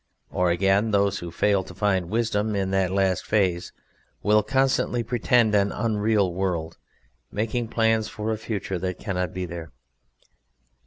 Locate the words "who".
1.19-1.29